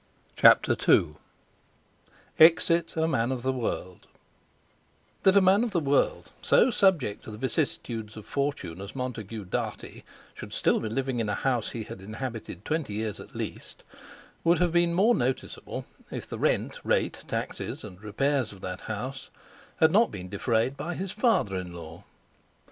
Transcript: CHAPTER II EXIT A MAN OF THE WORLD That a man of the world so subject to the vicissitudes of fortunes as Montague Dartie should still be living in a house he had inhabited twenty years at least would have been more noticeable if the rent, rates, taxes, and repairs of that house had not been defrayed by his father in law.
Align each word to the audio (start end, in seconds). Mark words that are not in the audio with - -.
CHAPTER 0.35 0.75
II 0.89 1.13
EXIT 2.39 2.95
A 2.97 3.07
MAN 3.07 3.31
OF 3.31 3.43
THE 3.43 3.51
WORLD 3.53 4.07
That 5.21 5.37
a 5.37 5.41
man 5.41 5.63
of 5.63 5.69
the 5.69 5.79
world 5.79 6.31
so 6.41 6.71
subject 6.71 7.23
to 7.23 7.29
the 7.29 7.37
vicissitudes 7.37 8.17
of 8.17 8.25
fortunes 8.25 8.81
as 8.81 8.95
Montague 8.95 9.45
Dartie 9.45 10.03
should 10.33 10.53
still 10.53 10.79
be 10.79 10.89
living 10.89 11.19
in 11.19 11.29
a 11.29 11.35
house 11.35 11.69
he 11.69 11.83
had 11.83 12.01
inhabited 12.01 12.65
twenty 12.65 12.93
years 12.93 13.19
at 13.19 13.35
least 13.35 13.83
would 14.43 14.57
have 14.57 14.71
been 14.71 14.95
more 14.95 15.13
noticeable 15.13 15.85
if 16.09 16.27
the 16.27 16.39
rent, 16.39 16.79
rates, 16.83 17.23
taxes, 17.27 17.83
and 17.83 18.01
repairs 18.01 18.51
of 18.51 18.61
that 18.61 18.81
house 18.81 19.29
had 19.77 19.91
not 19.91 20.09
been 20.09 20.29
defrayed 20.29 20.75
by 20.75 20.95
his 20.95 21.11
father 21.11 21.55
in 21.55 21.75
law. 21.75 22.03